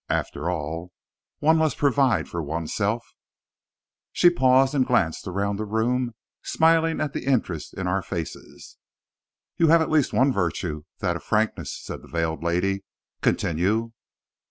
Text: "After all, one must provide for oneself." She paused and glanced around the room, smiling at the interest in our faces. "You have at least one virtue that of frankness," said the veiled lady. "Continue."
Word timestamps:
"After 0.09 0.49
all, 0.49 0.91
one 1.41 1.57
must 1.57 1.77
provide 1.77 2.27
for 2.27 2.41
oneself." 2.41 3.13
She 4.11 4.31
paused 4.31 4.73
and 4.73 4.83
glanced 4.83 5.27
around 5.27 5.57
the 5.57 5.63
room, 5.65 6.15
smiling 6.41 6.99
at 6.99 7.13
the 7.13 7.27
interest 7.27 7.75
in 7.75 7.85
our 7.85 8.01
faces. 8.01 8.79
"You 9.59 9.67
have 9.67 9.79
at 9.83 9.91
least 9.91 10.11
one 10.11 10.33
virtue 10.33 10.85
that 11.01 11.15
of 11.15 11.23
frankness," 11.23 11.71
said 11.83 12.01
the 12.01 12.07
veiled 12.07 12.41
lady. 12.41 12.83
"Continue." 13.21 13.91